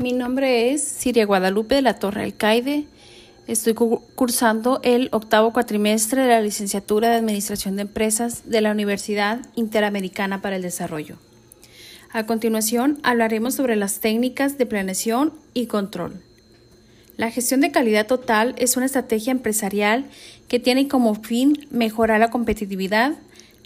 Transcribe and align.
Mi 0.00 0.14
nombre 0.14 0.72
es 0.72 0.82
Siria 0.82 1.26
Guadalupe 1.26 1.74
de 1.74 1.82
la 1.82 1.98
Torre 1.98 2.22
Alcaide. 2.22 2.86
Estoy 3.46 3.74
cursando 3.74 4.80
el 4.82 5.10
octavo 5.12 5.52
cuatrimestre 5.52 6.22
de 6.22 6.28
la 6.28 6.40
licenciatura 6.40 7.10
de 7.10 7.16
Administración 7.16 7.76
de 7.76 7.82
Empresas 7.82 8.48
de 8.48 8.62
la 8.62 8.70
Universidad 8.70 9.40
Interamericana 9.56 10.40
para 10.40 10.56
el 10.56 10.62
Desarrollo. 10.62 11.18
A 12.14 12.24
continuación, 12.24 12.98
hablaremos 13.02 13.56
sobre 13.56 13.76
las 13.76 14.00
técnicas 14.00 14.56
de 14.56 14.64
planeación 14.64 15.34
y 15.52 15.66
control. 15.66 16.22
La 17.18 17.30
gestión 17.30 17.60
de 17.60 17.70
calidad 17.70 18.06
total 18.06 18.54
es 18.56 18.78
una 18.78 18.86
estrategia 18.86 19.32
empresarial 19.32 20.06
que 20.48 20.58
tiene 20.58 20.88
como 20.88 21.14
fin 21.14 21.68
mejorar 21.70 22.20
la 22.20 22.30
competitividad, 22.30 23.18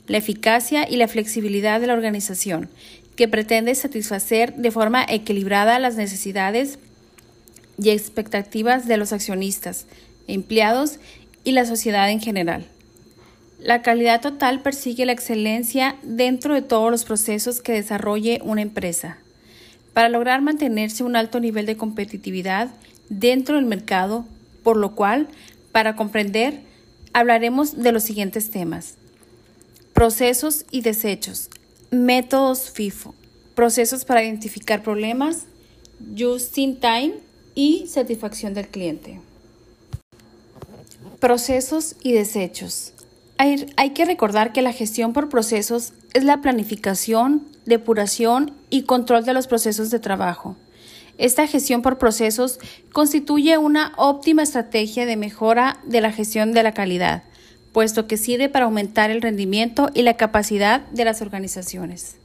la 0.06 0.18
eficacia 0.18 0.88
y 0.88 0.96
la 0.96 1.08
flexibilidad 1.08 1.80
de 1.80 1.86
la 1.86 1.94
organización, 1.94 2.68
que 3.16 3.28
pretende 3.28 3.74
satisfacer 3.74 4.54
de 4.54 4.70
forma 4.70 5.04
equilibrada 5.08 5.78
las 5.78 5.96
necesidades 5.96 6.78
y 7.78 7.90
expectativas 7.90 8.86
de 8.86 8.96
los 8.96 9.12
accionistas, 9.12 9.86
empleados 10.26 10.98
y 11.44 11.52
la 11.52 11.64
sociedad 11.64 12.10
en 12.10 12.20
general. 12.20 12.66
La 13.58 13.82
calidad 13.82 14.20
total 14.20 14.60
persigue 14.60 15.06
la 15.06 15.12
excelencia 15.12 15.96
dentro 16.02 16.54
de 16.54 16.62
todos 16.62 16.90
los 16.90 17.04
procesos 17.04 17.62
que 17.62 17.72
desarrolle 17.72 18.40
una 18.42 18.62
empresa. 18.62 19.18
Para 19.92 20.08
lograr 20.08 20.42
mantenerse 20.42 21.04
un 21.04 21.16
alto 21.16 21.40
nivel 21.40 21.66
de 21.66 21.76
competitividad 21.76 22.68
dentro 23.08 23.56
del 23.56 23.64
mercado, 23.64 24.26
por 24.62 24.76
lo 24.76 24.94
cual, 24.94 25.28
para 25.72 25.94
comprender, 25.94 26.60
hablaremos 27.12 27.80
de 27.80 27.92
los 27.92 28.02
siguientes 28.02 28.50
temas. 28.50 28.96
Procesos 29.94 30.64
y 30.72 30.80
desechos, 30.80 31.50
métodos 31.92 32.68
FIFO, 32.72 33.14
procesos 33.54 34.04
para 34.04 34.24
identificar 34.24 34.82
problemas, 34.82 35.44
just 36.18 36.58
in 36.58 36.80
time 36.80 37.14
y 37.54 37.86
satisfacción 37.86 38.54
del 38.54 38.66
cliente. 38.66 39.20
Procesos 41.20 41.94
y 42.02 42.12
desechos. 42.12 42.92
Hay, 43.38 43.72
hay, 43.76 43.90
que 43.90 44.04
recordar 44.04 44.52
que 44.52 44.62
la 44.62 44.72
gestión 44.72 45.12
por 45.12 45.28
procesos 45.28 45.92
es 46.12 46.24
la 46.24 46.40
planificación, 46.40 47.46
depuración 47.64 48.52
y 48.70 48.82
control 48.82 49.24
de 49.24 49.32
los 49.32 49.46
procesos 49.46 49.90
de 49.90 50.00
trabajo. 50.00 50.56
Esta 51.18 51.46
gestión 51.46 51.82
por 51.82 51.98
procesos 51.98 52.58
constituye 52.92 53.58
una 53.58 53.92
óptima 53.96 54.42
estrategia 54.42 55.06
de 55.06 55.16
mejora 55.16 55.78
de 55.84 56.00
la 56.00 56.10
gestión 56.10 56.52
de 56.52 56.64
la 56.64 56.74
calidad, 56.74 57.22
puesto 57.74 58.06
que 58.06 58.16
sirve 58.16 58.48
para 58.48 58.66
aumentar 58.66 59.10
el 59.10 59.20
rendimiento 59.20 59.90
y 59.92 60.02
la 60.02 60.16
capacidad 60.16 60.86
de 60.92 61.04
las 61.04 61.20
organizaciones. 61.20 62.16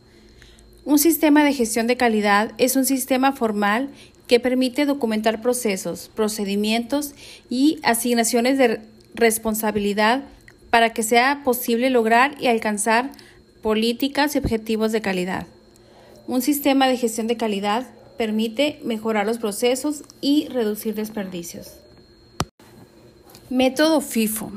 Un 0.86 1.00
sistema 1.00 1.44
de 1.44 1.54
gestión 1.54 1.88
de 1.88 1.98
calidad 1.98 2.52
es 2.60 2.76
un 2.76 2.86
sistema 2.86 3.34
formal 3.34 3.90
que 4.28 4.40
permite 4.40 4.86
documentar 4.86 5.42
procesos, 5.42 6.12
procedimientos 6.16 7.16
y 7.50 7.80
asignaciones 7.82 8.60
de 8.60 8.80
responsabilidad 9.16 10.24
para 10.70 10.92
que 10.92 11.02
sea 11.02 11.42
posible 11.44 11.90
lograr 11.90 12.36
y 12.40 12.46
alcanzar 12.46 13.10
políticas 13.64 14.36
y 14.36 14.38
objetivos 14.38 14.92
de 14.92 15.02
calidad. 15.02 15.48
Un 16.28 16.44
sistema 16.44 16.88
de 16.88 16.96
gestión 16.96 17.26
de 17.26 17.38
calidad 17.38 17.88
permite 18.20 18.80
mejorar 18.84 19.26
los 19.26 19.40
procesos 19.40 20.04
y 20.22 20.48
reducir 20.50 20.94
desperdicios. 20.94 21.74
Método 23.50 24.00
FIFO. 24.00 24.52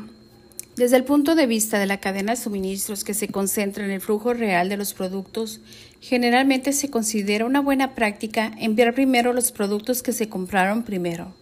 Desde 0.76 0.96
el 0.96 1.04
punto 1.04 1.34
de 1.34 1.46
vista 1.46 1.78
de 1.78 1.84
la 1.84 2.00
cadena 2.00 2.32
de 2.32 2.40
suministros 2.40 3.04
que 3.04 3.12
se 3.12 3.28
concentra 3.28 3.84
en 3.84 3.90
el 3.90 4.00
flujo 4.00 4.32
real 4.32 4.70
de 4.70 4.78
los 4.78 4.94
productos, 4.94 5.60
generalmente 6.00 6.72
se 6.72 6.88
considera 6.88 7.44
una 7.44 7.60
buena 7.60 7.94
práctica 7.94 8.50
enviar 8.58 8.94
primero 8.94 9.34
los 9.34 9.52
productos 9.52 10.02
que 10.02 10.12
se 10.12 10.30
compraron 10.30 10.82
primero. 10.82 11.34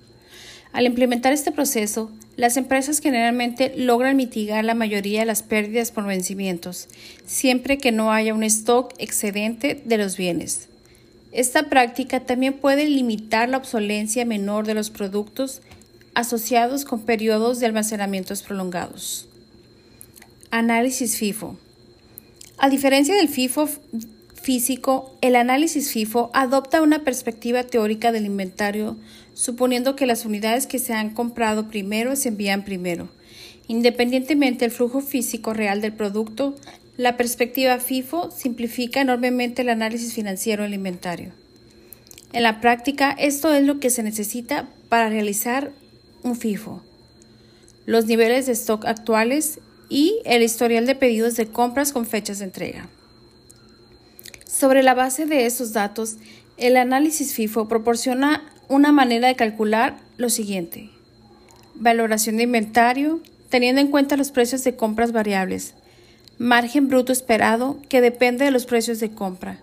Al 0.73 0.85
implementar 0.85 1.33
este 1.33 1.53
proceso, 1.53 2.11
las 2.37 2.57
empresas 2.57 2.99
generalmente 2.99 3.73
logran 3.77 4.17
mitigar 4.17 4.65
la 4.65 4.75
mayoría 4.75 5.21
de 5.21 5.27
las 5.27 5.45
pérdidas 5.45 5.93
por 5.93 6.07
vencimientos, 6.07 6.89
siempre 7.25 7.79
que 7.79 7.93
no 7.93 8.13
haya 8.13 8.35
un 8.35 8.43
stock 8.43 8.95
excedente 8.99 9.81
de 9.85 9.97
los 9.97 10.17
bienes. 10.17 10.69
Esta 11.31 11.69
práctica 11.69 12.21
también 12.21 12.55
puede 12.55 12.89
limitar 12.89 13.49
la 13.49 13.59
obsolencia 13.59 14.25
menor 14.25 14.67
de 14.67 14.75
los 14.75 14.91
productos 14.91 15.63
asociados 16.15 16.85
con 16.85 17.03
periodos 17.03 17.61
de 17.61 17.67
almacenamiento 17.67 18.35
prolongados. 18.47 19.30
Análisis 20.53 21.17
FIFO. 21.17 21.57
A 22.59 22.69
diferencia 22.69 23.15
del 23.15 23.29
FIFO 23.29 23.69
físico, 24.35 25.15
el 25.21 25.37
análisis 25.37 25.93
FIFO 25.93 26.29
adopta 26.35 26.83
una 26.83 27.05
perspectiva 27.05 27.63
teórica 27.63 28.11
del 28.11 28.27
inventario, 28.27 28.97
suponiendo 29.33 29.95
que 29.95 30.07
las 30.07 30.25
unidades 30.25 30.67
que 30.67 30.81
se 30.81 30.93
han 30.93 31.11
comprado 31.11 31.69
primero 31.69 32.17
se 32.17 32.31
envían 32.31 32.65
primero. 32.65 33.09
Independientemente 33.69 34.65
del 34.65 34.73
flujo 34.73 35.01
físico 35.01 35.55
real 35.55 35.81
del 35.81 35.93
producto, 35.93 36.57
la 36.97 37.17
perspectiva 37.17 37.79
FIFO 37.79 38.33
simplifica 38.33 39.03
enormemente 39.03 39.63
el 39.63 39.69
análisis 39.69 40.15
financiero 40.15 40.65
del 40.65 40.75
inventario. 40.75 41.31
En 42.33 42.43
la 42.43 42.61
práctica, 42.61 43.13
esto 43.13 43.55
es 43.55 43.65
lo 43.65 43.79
que 43.79 43.91
se 43.91 44.03
necesita 44.03 44.69
para 44.89 45.11
realizar 45.11 45.71
un 46.25 46.35
FIFO. 46.35 46.83
Los 47.87 48.07
niveles 48.07 48.47
de 48.47 48.53
stock 48.53 48.85
actuales 48.85 49.61
y 49.91 50.23
el 50.25 50.43
historial 50.43 50.87
de 50.87 50.95
pedidos 50.95 51.37
de 51.37 51.49
compras 51.49 51.93
con 51.93 52.07
fechas 52.07 52.39
de 52.39 52.47
entrega. 52.47 52.89
Sobre 54.47 54.83
la 54.83 54.95
base 54.95 55.27
de 55.27 55.45
esos 55.45 55.73
datos, 55.73 56.17
el 56.57 56.77
análisis 56.77 57.35
FIFO 57.35 57.69
proporciona 57.69 58.51
una 58.69 58.93
manera 58.93 59.29
de 59.29 59.37
calcular 59.37 59.99
lo 60.17 60.31
siguiente. 60.31 60.91
Valoración 61.75 62.37
de 62.37 62.45
inventario, 62.45 63.21
teniendo 63.49 63.81
en 63.81 63.89
cuenta 63.89 64.17
los 64.17 64.31
precios 64.31 64.63
de 64.65 64.77
compras 64.77 65.13
variables, 65.13 65.75
margen 66.39 66.89
bruto 66.89 67.13
esperado 67.13 67.81
que 67.89 68.01
depende 68.01 68.45
de 68.45 68.51
los 68.51 68.67
precios 68.67 69.01
de 69.01 69.11
compra, 69.11 69.59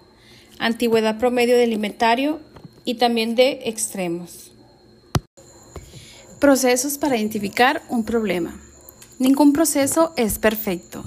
antigüedad 0.59 1.17
promedio 1.17 1.57
del 1.57 1.73
inventario 1.73 2.41
y 2.83 2.95
también 2.95 3.35
de 3.35 3.61
extremos. 3.65 4.51
Procesos 6.39 6.97
para 6.97 7.17
identificar 7.17 7.81
un 7.89 8.03
problema. 8.03 8.59
Ningún 9.19 9.51
proceso 9.51 10.13
es 10.15 10.37
perfecto. 10.37 11.03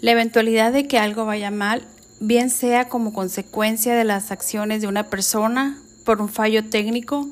La 0.00 0.12
eventualidad 0.12 0.72
de 0.72 0.88
que 0.88 0.98
algo 0.98 1.26
vaya 1.26 1.50
mal, 1.50 1.86
bien 2.18 2.48
sea 2.48 2.88
como 2.88 3.12
consecuencia 3.12 3.94
de 3.94 4.04
las 4.04 4.30
acciones 4.30 4.80
de 4.80 4.88
una 4.88 5.10
persona, 5.10 5.78
por 6.06 6.22
un 6.22 6.30
fallo 6.30 6.64
técnico 6.64 7.28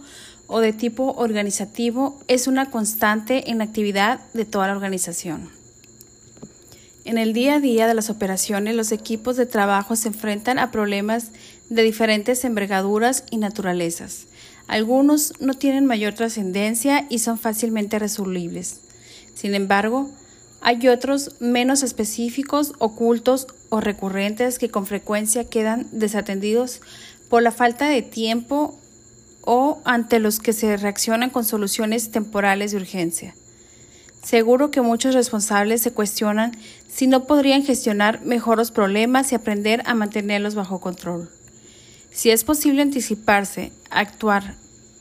o 0.47 0.61
de 0.61 0.75
tipo 0.75 1.13
organizativo, 1.13 2.21
es 2.29 2.49
una 2.49 2.71
constante 2.71 3.51
en 3.51 3.59
la 3.59 3.65
actividad 3.65 4.21
de 4.35 4.45
toda 4.45 4.67
la 4.67 4.75
organización. 4.75 5.49
En 7.07 7.17
el 7.17 7.33
día 7.33 7.55
a 7.55 7.61
día 7.61 7.87
de 7.87 7.95
las 7.95 8.11
operaciones, 8.11 8.77
los 8.77 8.93
equipos 8.93 9.37
de 9.37 9.47
trabajo 9.47 9.97
se 9.97 10.09
enfrentan 10.09 10.59
a 10.59 10.71
problemas 10.71 11.31
de 11.71 11.83
diferentes 11.83 12.45
envergaduras 12.45 13.25
y 13.31 13.39
naturalezas. 13.39 14.27
Algunos 14.67 15.33
no 15.41 15.55
tienen 15.55 15.87
mayor 15.87 16.13
trascendencia 16.13 17.07
y 17.09 17.21
son 17.21 17.39
fácilmente 17.39 17.99
resolubles. 17.99 18.81
Sin 19.41 19.55
embargo, 19.55 20.11
hay 20.61 20.87
otros 20.89 21.41
menos 21.41 21.83
específicos, 21.83 22.75
ocultos 22.79 23.47
o 23.71 23.81
recurrentes 23.81 24.59
que 24.59 24.69
con 24.69 24.85
frecuencia 24.85 25.49
quedan 25.49 25.87
desatendidos 25.93 26.83
por 27.31 27.43
la 27.43 27.51
falta 27.51 27.89
de 27.89 28.03
tiempo 28.03 28.79
o 29.41 29.81
ante 29.87 30.19
los 30.19 30.41
que 30.41 30.53
se 30.53 30.77
reaccionan 30.77 31.31
con 31.31 31.47
soluciones 31.47 32.11
temporales 32.11 32.73
de 32.73 32.77
urgencia. 32.77 33.35
Seguro 34.23 34.71
que 34.71 34.83
muchos 34.83 35.15
responsables 35.15 35.81
se 35.81 35.95
cuestionan 35.95 36.53
si 36.87 37.07
no 37.07 37.25
podrían 37.25 37.65
gestionar 37.65 38.21
mejor 38.21 38.59
los 38.59 38.71
problemas 38.71 39.33
y 39.33 39.37
aprender 39.37 39.83
a 39.87 39.95
mantenerlos 39.95 40.55
bajo 40.55 40.83
control. 40.83 41.31
Si 42.11 42.31
es 42.31 42.45
posible 42.45 42.83
anticiparse, 42.83 43.73
actuar 43.89 44.57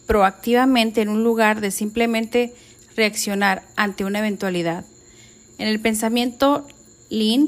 proactivamente 0.08 1.02
en 1.02 1.10
un 1.10 1.26
lugar 1.26 1.60
de 1.60 1.72
simplemente 1.72 2.54
reaccionar 3.00 3.64
ante 3.78 4.04
una 4.04 4.20
eventualidad. 4.20 4.84
En 5.58 5.68
el 5.68 5.80
pensamiento 5.80 6.68
Lean, 7.10 7.48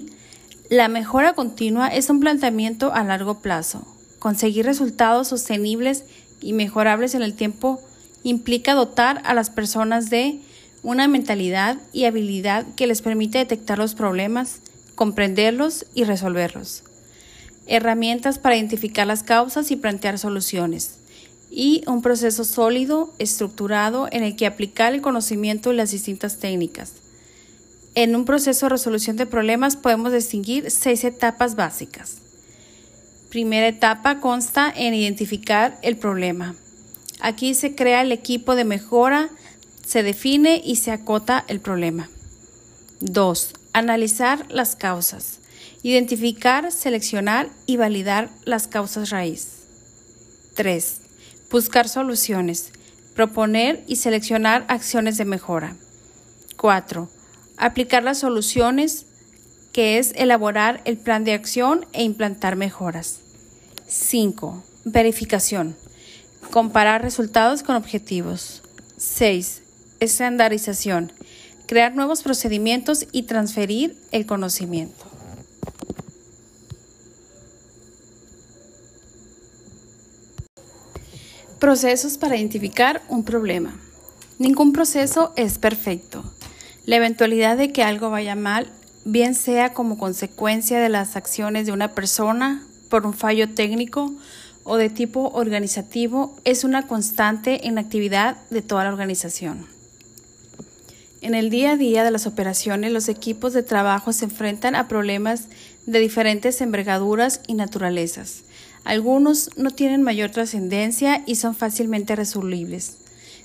la 0.70 0.88
mejora 0.88 1.34
continua 1.34 1.90
es 1.90 2.10
un 2.10 2.22
planteamiento 2.22 2.94
a 2.94 3.04
largo 3.04 3.42
plazo. 3.42 3.86
Conseguir 4.20 4.66
resultados 4.66 5.28
sostenibles 5.28 6.06
y 6.40 6.54
mejorables 6.54 7.16
en 7.16 7.22
el 7.22 7.34
tiempo 7.34 7.82
implica 8.24 8.74
dotar 8.76 9.22
a 9.26 9.34
las 9.34 9.50
personas 9.50 10.10
de 10.10 10.40
una 10.84 11.10
mentalidad 11.10 11.78
y 11.92 12.06
habilidad 12.06 12.66
que 12.78 12.88
les 12.88 13.02
permite 13.02 13.40
detectar 13.40 13.78
los 13.78 13.94
problemas, 13.94 14.62
comprenderlos 14.96 15.86
y 15.94 16.06
resolverlos. 16.06 16.84
Herramientas 17.68 18.40
para 18.40 18.56
identificar 18.56 19.06
las 19.06 19.24
causas 19.24 19.70
y 19.70 19.76
plantear 19.76 20.18
soluciones. 20.18 21.01
Y 21.52 21.84
un 21.86 22.02
proceso 22.02 22.46
sólido, 22.46 23.14
estructurado, 23.20 24.08
en 24.12 24.24
el 24.24 24.36
que 24.36 24.48
aplicar 24.48 24.94
el 24.94 25.02
conocimiento 25.02 25.72
y 25.72 25.76
las 25.76 25.92
distintas 25.92 26.38
técnicas. 26.38 26.94
En 27.94 28.16
un 28.16 28.24
proceso 28.24 28.68
de 28.68 28.70
resolución 28.70 29.18
de 29.18 29.26
problemas 29.26 29.76
podemos 29.76 30.14
distinguir 30.14 30.72
seis 30.72 31.04
etapas 31.04 31.56
básicas. 31.56 32.20
Primera 33.30 33.68
etapa 33.68 34.22
consta 34.22 34.72
en 34.76 34.94
identificar 34.94 35.78
el 35.82 35.98
problema. 35.98 36.56
Aquí 37.20 37.54
se 37.54 37.76
crea 37.76 38.02
el 38.02 38.14
equipo 38.14 38.56
de 38.56 38.64
mejora, 38.64 39.30
se 39.86 40.04
define 40.04 40.62
y 40.64 40.78
se 40.78 40.92
acota 40.92 41.44
el 41.48 41.60
problema. 41.60 42.10
2. 43.02 43.54
Analizar 43.74 44.46
las 44.50 44.76
causas. 44.76 45.40
Identificar, 45.84 46.72
seleccionar 46.72 47.50
y 47.66 47.78
validar 47.78 48.30
las 48.46 48.68
causas 48.68 49.10
raíz. 49.10 49.64
3. 50.56 51.02
Buscar 51.52 51.90
soluciones. 51.90 52.72
Proponer 53.14 53.84
y 53.86 53.98
seleccionar 53.98 54.64
acciones 54.70 55.18
de 55.18 55.26
mejora. 55.26 55.76
4. 56.56 57.10
Aplicar 57.58 58.04
las 58.04 58.20
soluciones, 58.20 59.06
que 59.74 59.98
es 59.98 60.14
elaborar 60.16 60.82
el 60.86 60.98
plan 60.98 61.26
de 61.26 61.34
acción 61.34 61.86
e 61.92 62.04
implantar 62.04 62.56
mejoras. 62.56 63.20
5. 63.86 64.64
Verificación. 64.86 65.76
Comparar 66.52 67.02
resultados 67.02 67.64
con 67.64 67.76
objetivos. 67.76 68.64
6. 68.96 69.62
Estandarización. 70.00 71.12
Crear 71.68 71.94
nuevos 71.94 72.24
procedimientos 72.24 73.08
y 73.12 73.24
transferir 73.24 73.98
el 74.12 74.26
conocimiento. 74.26 75.11
Procesos 81.62 82.18
para 82.18 82.38
identificar 82.38 83.04
un 83.08 83.24
problema. 83.24 83.80
Ningún 84.40 84.74
proceso 84.74 85.32
es 85.36 85.60
perfecto. 85.60 86.24
La 86.88 86.96
eventualidad 86.96 87.56
de 87.56 87.72
que 87.72 87.84
algo 87.84 88.10
vaya 88.10 88.36
mal, 88.36 88.72
bien 89.06 89.36
sea 89.36 89.72
como 89.72 90.00
consecuencia 90.00 90.80
de 90.80 90.90
las 90.90 91.16
acciones 91.16 91.68
de 91.68 91.72
una 91.72 91.94
persona, 91.94 92.66
por 92.90 93.06
un 93.06 93.14
fallo 93.14 93.48
técnico 93.54 94.12
o 94.64 94.78
de 94.78 94.90
tipo 94.90 95.30
organizativo, 95.36 96.36
es 96.46 96.64
una 96.64 96.88
constante 96.88 97.68
en 97.68 97.76
la 97.76 97.82
actividad 97.82 98.38
de 98.50 98.64
toda 98.64 98.84
la 98.86 98.90
organización. 98.90 99.68
En 101.22 101.36
el 101.36 101.52
día 101.52 101.74
a 101.74 101.78
día 101.78 102.04
de 102.04 102.10
las 102.10 102.26
operaciones, 102.26 102.92
los 102.92 103.08
equipos 103.08 103.54
de 103.54 103.62
trabajo 103.62 104.14
se 104.14 104.26
enfrentan 104.26 104.74
a 104.74 104.88
problemas 104.88 105.48
de 105.86 106.00
diferentes 106.00 106.60
envergaduras 106.60 107.42
y 107.46 107.54
naturalezas. 107.54 108.46
Algunos 108.84 109.52
no 109.58 109.72
tienen 109.72 110.02
mayor 110.02 110.32
trascendencia 110.32 111.24
y 111.26 111.36
son 111.36 111.56
fácilmente 111.56 112.16
resolubles. 112.16 112.98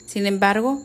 Sin 0.06 0.26
embargo, 0.26 0.82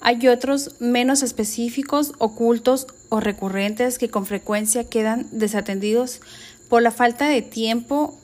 hay 0.00 0.28
otros 0.28 0.76
menos 0.80 1.22
específicos, 1.22 2.12
ocultos 2.18 2.86
o 3.08 3.20
recurrentes 3.20 3.98
que 3.98 4.10
con 4.10 4.26
frecuencia 4.26 4.84
quedan 4.84 5.26
desatendidos 5.32 6.20
por 6.68 6.82
la 6.82 6.90
falta 6.90 7.28
de 7.28 7.40
tiempo 7.40 8.18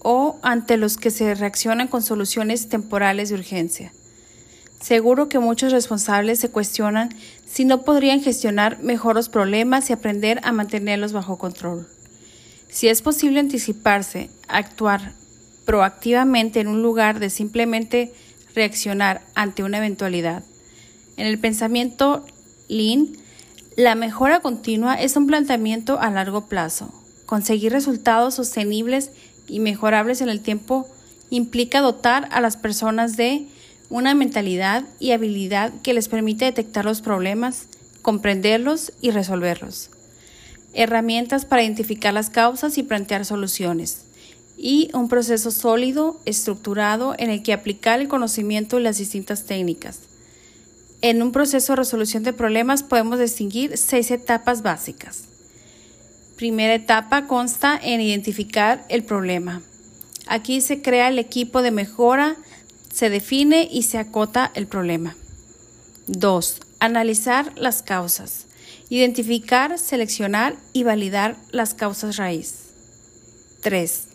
o 0.00 0.38
ante 0.42 0.76
los 0.76 0.96
que 0.96 1.12
se 1.12 1.34
reaccionan 1.34 1.86
con 1.86 2.02
soluciones 2.02 2.68
temporales 2.68 3.28
de 3.28 3.36
urgencia. 3.36 3.92
Seguro 4.80 5.28
que 5.28 5.38
muchos 5.38 5.70
responsables 5.70 6.40
se 6.40 6.50
cuestionan 6.50 7.10
si 7.46 7.64
no 7.64 7.82
podrían 7.82 8.20
gestionar 8.20 8.82
mejor 8.82 9.14
los 9.14 9.28
problemas 9.28 9.88
y 9.88 9.92
aprender 9.92 10.40
a 10.42 10.50
mantenerlos 10.50 11.12
bajo 11.12 11.38
control. 11.38 11.86
Si 12.72 12.88
es 12.88 13.02
posible 13.02 13.38
anticiparse, 13.38 14.30
actuar 14.48 15.12
proactivamente 15.66 16.58
en 16.58 16.68
un 16.68 16.82
lugar 16.82 17.20
de 17.20 17.28
simplemente 17.28 18.14
reaccionar 18.54 19.20
ante 19.34 19.62
una 19.62 19.76
eventualidad. 19.76 20.42
En 21.18 21.26
el 21.26 21.38
pensamiento 21.38 22.24
Lean, 22.68 23.08
la 23.76 23.94
mejora 23.94 24.40
continua 24.40 24.94
es 24.94 25.16
un 25.16 25.26
planteamiento 25.26 26.00
a 26.00 26.10
largo 26.10 26.48
plazo. 26.48 26.90
Conseguir 27.26 27.72
resultados 27.72 28.36
sostenibles 28.36 29.10
y 29.46 29.60
mejorables 29.60 30.22
en 30.22 30.30
el 30.30 30.40
tiempo 30.40 30.88
implica 31.28 31.82
dotar 31.82 32.26
a 32.30 32.40
las 32.40 32.56
personas 32.56 33.18
de 33.18 33.48
una 33.90 34.14
mentalidad 34.14 34.84
y 34.98 35.10
habilidad 35.10 35.74
que 35.82 35.92
les 35.92 36.08
permite 36.08 36.46
detectar 36.46 36.86
los 36.86 37.02
problemas, 37.02 37.66
comprenderlos 38.00 38.94
y 39.02 39.10
resolverlos. 39.10 39.90
Herramientas 40.74 41.44
para 41.44 41.62
identificar 41.62 42.14
las 42.14 42.30
causas 42.30 42.78
y 42.78 42.82
plantear 42.82 43.24
soluciones. 43.24 44.04
Y 44.56 44.90
un 44.94 45.08
proceso 45.08 45.50
sólido, 45.50 46.20
estructurado, 46.24 47.14
en 47.18 47.30
el 47.30 47.42
que 47.42 47.52
aplicar 47.52 48.00
el 48.00 48.08
conocimiento 48.08 48.78
y 48.78 48.82
las 48.82 48.98
distintas 48.98 49.44
técnicas. 49.44 50.00
En 51.00 51.22
un 51.22 51.32
proceso 51.32 51.72
de 51.72 51.76
resolución 51.76 52.22
de 52.22 52.32
problemas 52.32 52.82
podemos 52.82 53.18
distinguir 53.18 53.76
seis 53.76 54.10
etapas 54.10 54.62
básicas. 54.62 55.24
Primera 56.36 56.74
etapa 56.74 57.26
consta 57.26 57.78
en 57.82 58.00
identificar 58.00 58.84
el 58.88 59.02
problema. 59.02 59.62
Aquí 60.26 60.60
se 60.60 60.80
crea 60.80 61.08
el 61.08 61.18
equipo 61.18 61.62
de 61.62 61.72
mejora 61.72 62.36
se 62.92 63.08
define 63.08 63.66
y 63.70 63.84
se 63.84 63.96
acota 63.96 64.52
el 64.54 64.66
problema. 64.66 65.16
2. 66.08 66.60
Analizar 66.78 67.52
las 67.58 67.82
causas. 67.82 68.46
Identificar, 68.92 69.78
seleccionar 69.78 70.54
y 70.74 70.82
validar 70.82 71.36
las 71.50 71.72
causas 71.72 72.18
raíz. 72.18 72.74
3. 73.62 74.08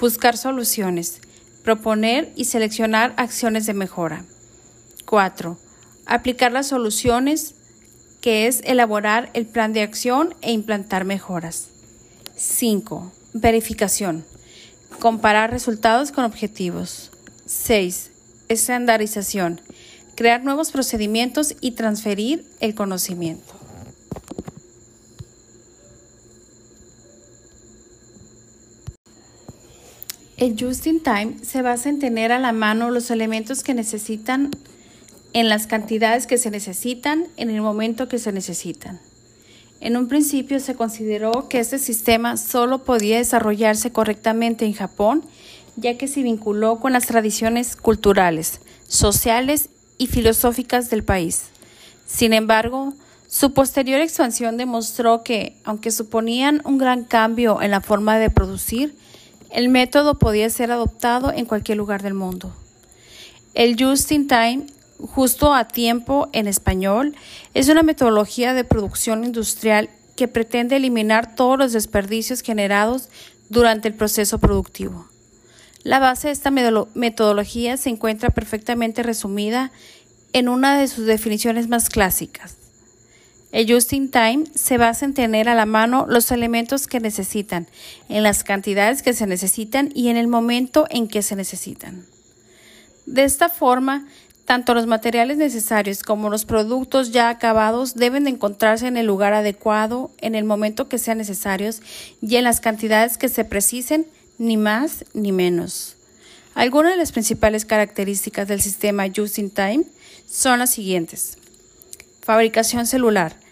Buscar 0.00 0.36
soluciones. 0.36 1.20
Proponer 1.62 2.32
y 2.34 2.46
seleccionar 2.46 3.14
acciones 3.16 3.64
de 3.66 3.74
mejora. 3.74 4.24
4. 5.06 5.56
Aplicar 6.06 6.50
las 6.50 6.66
soluciones, 6.66 7.54
que 8.20 8.48
es 8.48 8.60
elaborar 8.64 9.30
el 9.34 9.46
plan 9.46 9.72
de 9.72 9.82
acción 9.82 10.34
e 10.42 10.50
implantar 10.50 11.04
mejoras. 11.04 11.68
5. 12.34 13.12
Verificación. 13.34 14.24
Comparar 14.98 15.52
resultados 15.52 16.10
con 16.10 16.24
objetivos. 16.24 17.12
6 17.46 18.10
estandarización, 18.48 19.60
crear 20.16 20.42
nuevos 20.44 20.70
procedimientos 20.70 21.54
y 21.60 21.72
transferir 21.72 22.44
el 22.60 22.74
conocimiento. 22.74 23.53
El 30.44 30.56
just 30.60 30.86
in 30.86 31.00
time 31.00 31.36
se 31.42 31.62
basa 31.62 31.88
en 31.88 31.98
tener 31.98 32.30
a 32.30 32.38
la 32.38 32.52
mano 32.52 32.90
los 32.90 33.10
elementos 33.10 33.64
que 33.64 33.72
necesitan 33.72 34.50
en 35.32 35.48
las 35.48 35.66
cantidades 35.66 36.26
que 36.26 36.36
se 36.36 36.50
necesitan 36.50 37.28
en 37.38 37.48
el 37.48 37.62
momento 37.62 38.08
que 38.08 38.18
se 38.18 38.30
necesitan. 38.30 39.00
En 39.80 39.96
un 39.96 40.06
principio 40.06 40.60
se 40.60 40.74
consideró 40.74 41.48
que 41.48 41.60
este 41.60 41.78
sistema 41.78 42.36
solo 42.36 42.84
podía 42.84 43.16
desarrollarse 43.16 43.90
correctamente 43.90 44.66
en 44.66 44.74
Japón 44.74 45.24
ya 45.76 45.96
que 45.96 46.08
se 46.08 46.22
vinculó 46.22 46.78
con 46.78 46.92
las 46.92 47.06
tradiciones 47.06 47.74
culturales, 47.74 48.60
sociales 48.86 49.70
y 49.96 50.08
filosóficas 50.08 50.90
del 50.90 51.04
país. 51.04 51.44
Sin 52.04 52.34
embargo, 52.34 52.92
su 53.28 53.54
posterior 53.54 54.02
expansión 54.02 54.58
demostró 54.58 55.22
que, 55.22 55.56
aunque 55.64 55.90
suponían 55.90 56.60
un 56.66 56.76
gran 56.76 57.04
cambio 57.04 57.62
en 57.62 57.70
la 57.70 57.80
forma 57.80 58.18
de 58.18 58.28
producir, 58.28 58.94
el 59.54 59.68
método 59.68 60.18
podía 60.18 60.50
ser 60.50 60.72
adoptado 60.72 61.32
en 61.32 61.46
cualquier 61.46 61.78
lugar 61.78 62.02
del 62.02 62.12
mundo. 62.12 62.52
El 63.54 63.76
Just 63.80 64.10
in 64.10 64.26
Time, 64.26 64.66
justo 64.98 65.54
a 65.54 65.68
tiempo 65.68 66.28
en 66.32 66.48
español, 66.48 67.14
es 67.54 67.68
una 67.68 67.84
metodología 67.84 68.52
de 68.52 68.64
producción 68.64 69.22
industrial 69.24 69.88
que 70.16 70.26
pretende 70.26 70.76
eliminar 70.76 71.36
todos 71.36 71.56
los 71.56 71.72
desperdicios 71.72 72.40
generados 72.40 73.08
durante 73.48 73.86
el 73.86 73.94
proceso 73.94 74.40
productivo. 74.40 75.06
La 75.84 76.00
base 76.00 76.28
de 76.28 76.32
esta 76.32 76.50
metodología 76.50 77.76
se 77.76 77.90
encuentra 77.90 78.30
perfectamente 78.30 79.04
resumida 79.04 79.70
en 80.32 80.48
una 80.48 80.78
de 80.78 80.88
sus 80.88 81.06
definiciones 81.06 81.68
más 81.68 81.90
clásicas. 81.90 82.56
El 83.54 83.72
just 83.72 83.92
in 83.92 84.10
time 84.10 84.46
se 84.56 84.78
basa 84.78 85.04
en 85.04 85.14
tener 85.14 85.48
a 85.48 85.54
la 85.54 85.64
mano 85.64 86.06
los 86.08 86.32
elementos 86.32 86.88
que 86.88 86.98
necesitan, 86.98 87.68
en 88.08 88.24
las 88.24 88.42
cantidades 88.42 89.00
que 89.00 89.12
se 89.12 89.28
necesitan 89.28 89.92
y 89.94 90.08
en 90.08 90.16
el 90.16 90.26
momento 90.26 90.88
en 90.90 91.06
que 91.06 91.22
se 91.22 91.36
necesitan. 91.36 92.04
De 93.06 93.22
esta 93.22 93.48
forma, 93.48 94.08
tanto 94.44 94.74
los 94.74 94.88
materiales 94.88 95.36
necesarios 95.36 96.02
como 96.02 96.30
los 96.30 96.46
productos 96.46 97.12
ya 97.12 97.28
acabados 97.28 97.94
deben 97.94 98.24
de 98.24 98.30
encontrarse 98.30 98.88
en 98.88 98.96
el 98.96 99.06
lugar 99.06 99.34
adecuado, 99.34 100.10
en 100.18 100.34
el 100.34 100.42
momento 100.42 100.88
que 100.88 100.98
sean 100.98 101.18
necesarios 101.18 101.80
y 102.20 102.34
en 102.34 102.42
las 102.42 102.60
cantidades 102.60 103.18
que 103.18 103.28
se 103.28 103.44
precisen 103.44 104.04
ni 104.36 104.56
más 104.56 105.04
ni 105.14 105.30
menos. 105.30 105.94
Algunas 106.56 106.90
de 106.90 106.98
las 106.98 107.12
principales 107.12 107.64
características 107.64 108.48
del 108.48 108.60
sistema 108.60 109.06
Just 109.14 109.38
in 109.38 109.50
Time 109.50 109.84
son 110.28 110.58
las 110.58 110.70
siguientes. 110.70 111.38
Fabricación 112.20 112.88
celular. 112.88 113.43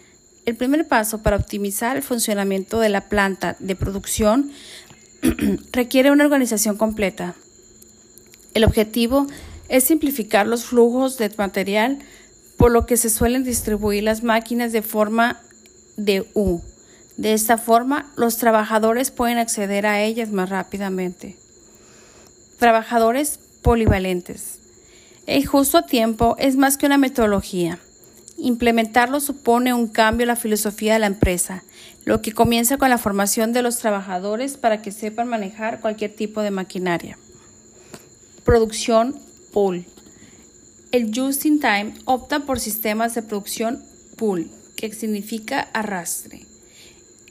El 0.45 0.55
primer 0.55 0.87
paso 0.87 1.23
para 1.23 1.37
optimizar 1.37 1.95
el 1.95 2.03
funcionamiento 2.03 2.79
de 2.79 2.89
la 2.89 3.07
planta 3.07 3.55
de 3.59 3.75
producción 3.75 4.51
requiere 5.71 6.11
una 6.11 6.25
organización 6.25 6.77
completa. 6.77 7.35
El 8.53 8.63
objetivo 8.63 9.27
es 9.69 9.85
simplificar 9.85 10.47
los 10.47 10.65
flujos 10.65 11.17
de 11.17 11.31
material, 11.37 11.99
por 12.57 12.71
lo 12.71 12.85
que 12.85 12.97
se 12.97 13.09
suelen 13.09 13.43
distribuir 13.43 14.03
las 14.03 14.23
máquinas 14.23 14.71
de 14.71 14.81
forma 14.81 15.41
de 15.97 16.25
U, 16.33 16.61
de 17.17 17.33
esta 17.33 17.57
forma, 17.57 18.11
los 18.15 18.37
trabajadores 18.37 19.11
pueden 19.11 19.37
acceder 19.37 19.85
a 19.85 20.01
ellas 20.01 20.31
más 20.31 20.49
rápidamente. 20.49 21.37
Trabajadores 22.57 23.39
polivalentes. 23.61 24.59
El 25.27 25.45
justo 25.45 25.83
tiempo 25.83 26.35
es 26.39 26.55
más 26.55 26.77
que 26.77 26.87
una 26.87 26.97
metodología. 26.97 27.79
Implementarlo 28.37 29.19
supone 29.19 29.73
un 29.73 29.87
cambio 29.87 30.23
en 30.23 30.29
la 30.29 30.35
filosofía 30.35 30.93
de 30.93 30.99
la 30.99 31.07
empresa, 31.07 31.63
lo 32.03 32.21
que 32.21 32.33
comienza 32.33 32.77
con 32.77 32.89
la 32.89 32.97
formación 32.97 33.53
de 33.53 33.61
los 33.61 33.77
trabajadores 33.77 34.57
para 34.57 34.81
que 34.81 34.91
sepan 34.91 35.27
manejar 35.27 35.79
cualquier 35.79 36.15
tipo 36.15 36.41
de 36.41 36.51
maquinaria. 36.51 37.17
Producción 38.43 39.19
pool. 39.51 39.85
El 40.91 41.11
Just 41.15 41.45
in 41.45 41.59
Time 41.59 41.93
opta 42.05 42.41
por 42.41 42.59
sistemas 42.59 43.15
de 43.15 43.21
producción 43.21 43.83
pool, 44.17 44.49
que 44.75 44.91
significa 44.93 45.69
arrastre, 45.73 46.45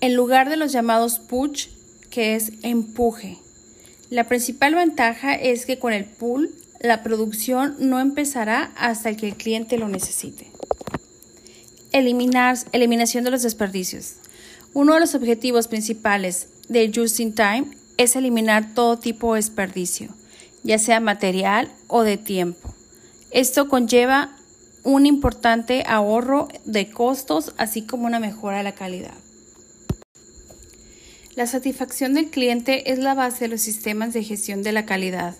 en 0.00 0.14
lugar 0.14 0.48
de 0.48 0.56
los 0.56 0.72
llamados 0.72 1.18
push, 1.18 1.68
que 2.10 2.34
es 2.34 2.52
empuje. 2.62 3.38
La 4.08 4.28
principal 4.28 4.74
ventaja 4.74 5.34
es 5.34 5.66
que 5.66 5.78
con 5.78 5.92
el 5.92 6.04
pool 6.04 6.50
la 6.80 7.02
producción 7.02 7.76
no 7.78 8.00
empezará 8.00 8.72
hasta 8.76 9.14
que 9.16 9.28
el 9.28 9.36
cliente 9.36 9.78
lo 9.78 9.88
necesite. 9.88 10.51
Eliminar, 11.92 12.56
eliminación 12.72 13.24
de 13.24 13.30
los 13.30 13.42
desperdicios. 13.42 14.14
Uno 14.74 14.94
de 14.94 15.00
los 15.00 15.14
objetivos 15.14 15.68
principales 15.68 16.48
de 16.68 16.90
Just 16.94 17.20
in 17.20 17.34
Time 17.34 17.66
es 17.98 18.16
eliminar 18.16 18.74
todo 18.74 18.98
tipo 18.98 19.34
de 19.34 19.38
desperdicio, 19.38 20.08
ya 20.62 20.78
sea 20.78 21.00
material 21.00 21.70
o 21.88 22.02
de 22.02 22.16
tiempo. 22.16 22.74
Esto 23.30 23.68
conlleva 23.68 24.30
un 24.84 25.06
importante 25.06 25.84
ahorro 25.86 26.48
de 26.64 26.90
costos, 26.90 27.52
así 27.58 27.82
como 27.82 28.06
una 28.06 28.20
mejora 28.20 28.58
de 28.58 28.64
la 28.64 28.72
calidad. 28.72 29.14
La 31.34 31.46
satisfacción 31.46 32.14
del 32.14 32.30
cliente 32.30 32.92
es 32.92 32.98
la 32.98 33.14
base 33.14 33.44
de 33.44 33.48
los 33.48 33.62
sistemas 33.62 34.12
de 34.12 34.22
gestión 34.22 34.62
de 34.62 34.72
la 34.72 34.84
calidad. 34.84 35.34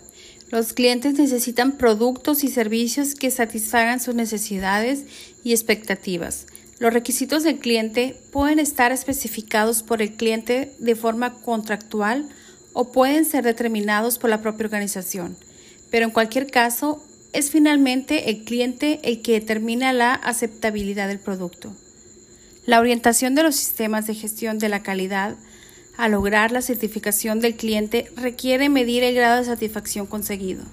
Los 0.52 0.74
clientes 0.74 1.14
necesitan 1.14 1.78
productos 1.78 2.44
y 2.44 2.48
servicios 2.48 3.14
que 3.14 3.30
satisfagan 3.30 4.00
sus 4.00 4.14
necesidades 4.14 5.06
y 5.42 5.52
expectativas. 5.52 6.46
Los 6.78 6.92
requisitos 6.92 7.42
del 7.42 7.58
cliente 7.58 8.20
pueden 8.32 8.58
estar 8.58 8.92
especificados 8.92 9.82
por 9.82 10.02
el 10.02 10.12
cliente 10.12 10.74
de 10.78 10.94
forma 10.94 11.32
contractual 11.36 12.28
o 12.74 12.92
pueden 12.92 13.24
ser 13.24 13.44
determinados 13.44 14.18
por 14.18 14.28
la 14.28 14.42
propia 14.42 14.66
organización, 14.66 15.38
pero 15.90 16.04
en 16.04 16.10
cualquier 16.10 16.50
caso 16.50 17.02
es 17.32 17.50
finalmente 17.50 18.28
el 18.28 18.44
cliente 18.44 19.00
el 19.04 19.22
que 19.22 19.32
determina 19.32 19.94
la 19.94 20.12
aceptabilidad 20.12 21.08
del 21.08 21.18
producto. 21.18 21.74
La 22.66 22.78
orientación 22.78 23.34
de 23.34 23.42
los 23.42 23.56
sistemas 23.56 24.06
de 24.06 24.14
gestión 24.14 24.58
de 24.58 24.68
la 24.68 24.82
calidad 24.82 25.34
a 25.96 26.08
lograr 26.08 26.52
la 26.52 26.62
certificación 26.62 27.40
del 27.40 27.56
cliente 27.56 28.10
requiere 28.16 28.68
medir 28.68 29.04
el 29.04 29.14
grado 29.14 29.38
de 29.38 29.44
satisfacción 29.44 30.06
conseguido. 30.06 30.64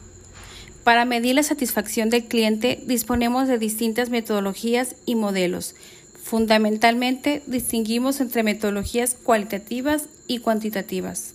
Para 0.83 1.05
medir 1.05 1.35
la 1.35 1.43
satisfacción 1.43 2.09
del 2.09 2.25
cliente 2.25 2.81
disponemos 2.85 3.47
de 3.47 3.57
distintas 3.57 4.09
metodologías 4.09 4.95
y 5.05 5.15
modelos. 5.15 5.75
Fundamentalmente 6.23 7.43
distinguimos 7.47 8.21
entre 8.21 8.43
metodologías 8.43 9.15
cualitativas 9.21 10.05
y 10.27 10.39
cuantitativas. 10.39 11.33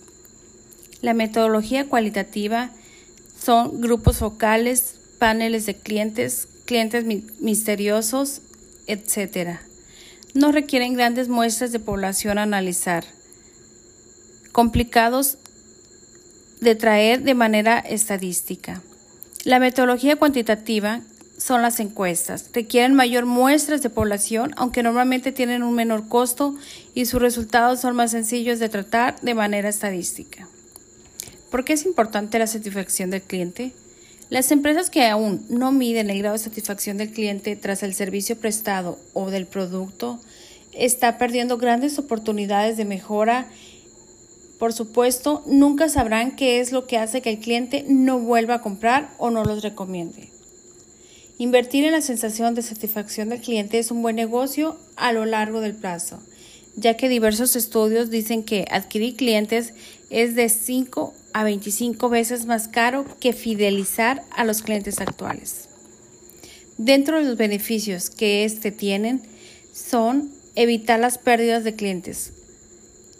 La 1.01 1.13
metodología 1.13 1.87
cualitativa 1.87 2.71
son 3.39 3.81
grupos 3.81 4.17
focales, 4.17 4.95
paneles 5.19 5.65
de 5.65 5.75
clientes, 5.75 6.47
clientes 6.65 7.05
misteriosos, 7.39 8.41
etc. 8.87 9.59
No 10.33 10.51
requieren 10.51 10.93
grandes 10.93 11.29
muestras 11.29 11.71
de 11.71 11.79
población 11.79 12.39
a 12.39 12.43
analizar 12.43 13.14
complicados 14.55 15.37
de 16.61 16.75
traer 16.75 17.23
de 17.23 17.33
manera 17.33 17.77
estadística. 17.77 18.81
La 19.43 19.59
metodología 19.59 20.15
cuantitativa 20.15 21.01
son 21.37 21.61
las 21.61 21.81
encuestas. 21.81 22.51
Requieren 22.53 22.93
mayor 22.93 23.25
muestras 23.25 23.81
de 23.81 23.89
población, 23.89 24.53
aunque 24.55 24.81
normalmente 24.81 25.33
tienen 25.33 25.61
un 25.61 25.75
menor 25.75 26.07
costo 26.07 26.55
y 26.93 27.05
sus 27.05 27.21
resultados 27.21 27.81
son 27.81 27.97
más 27.97 28.11
sencillos 28.11 28.59
de 28.59 28.69
tratar 28.69 29.19
de 29.19 29.33
manera 29.33 29.67
estadística. 29.67 30.47
¿Por 31.51 31.65
qué 31.65 31.73
es 31.73 31.85
importante 31.85 32.39
la 32.39 32.47
satisfacción 32.47 33.09
del 33.09 33.23
cliente? 33.23 33.73
Las 34.29 34.51
empresas 34.53 34.89
que 34.89 35.05
aún 35.05 35.45
no 35.49 35.73
miden 35.73 36.09
el 36.09 36.19
grado 36.19 36.37
de 36.37 36.43
satisfacción 36.43 36.95
del 36.95 37.11
cliente 37.11 37.57
tras 37.57 37.83
el 37.83 37.93
servicio 37.93 38.37
prestado 38.37 38.99
o 39.13 39.31
del 39.31 39.47
producto 39.47 40.17
está 40.71 41.17
perdiendo 41.17 41.57
grandes 41.57 41.99
oportunidades 41.99 42.77
de 42.77 42.85
mejora 42.85 43.49
por 44.59 44.71
supuesto, 44.73 45.43
nunca 45.45 45.89
sabrán 45.89 46.35
qué 46.35 46.59
es 46.59 46.71
lo 46.71 46.87
que 46.87 46.97
hace 46.97 47.21
que 47.21 47.31
el 47.31 47.39
cliente 47.39 47.85
no 47.87 48.19
vuelva 48.19 48.55
a 48.55 48.61
comprar 48.61 49.13
o 49.17 49.29
no 49.29 49.43
los 49.43 49.63
recomiende. 49.63 50.29
Invertir 51.37 51.83
en 51.83 51.91
la 51.91 52.01
sensación 52.01 52.55
de 52.55 52.61
satisfacción 52.61 53.27
del 53.29 53.41
cliente 53.41 53.77
es 53.77 53.91
un 53.91 54.01
buen 54.01 54.15
negocio 54.15 54.77
a 54.95 55.11
lo 55.11 55.25
largo 55.25 55.59
del 55.59 55.75
plazo, 55.75 56.19
ya 56.77 56.95
que 56.95 57.09
diversos 57.09 57.57
estudios 57.57 58.09
dicen 58.09 58.43
que 58.43 58.65
adquirir 58.71 59.17
clientes 59.17 59.73
es 60.09 60.35
de 60.35 60.47
5 60.47 61.13
a 61.33 61.43
25 61.43 62.07
veces 62.07 62.45
más 62.45 62.69
caro 62.69 63.05
que 63.19 63.33
fidelizar 63.33 64.23
a 64.31 64.45
los 64.45 64.61
clientes 64.61 65.01
actuales. 65.01 65.67
Dentro 66.77 67.17
de 67.17 67.25
los 67.25 67.37
beneficios 67.37 68.09
que 68.09 68.45
éste 68.45 68.71
tienen 68.71 69.21
son 69.73 70.31
evitar 70.55 70.99
las 70.99 71.17
pérdidas 71.17 71.65
de 71.65 71.75
clientes, 71.75 72.31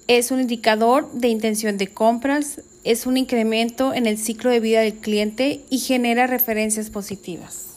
es 0.08 0.32
un 0.32 0.42
indicador 0.42 1.12
de 1.14 1.30
intención 1.30 1.78
de 1.78 1.88
compras, 1.88 2.62
es 2.84 3.08
un 3.08 3.18
incremento 3.18 3.94
en 3.94 4.06
el 4.06 4.18
ciclo 4.18 4.52
de 4.52 4.60
vida 4.60 4.82
del 4.82 4.96
cliente 4.96 5.62
y 5.70 5.80
genera 5.80 6.28
referencias 6.28 6.90
positivas. 6.90 7.75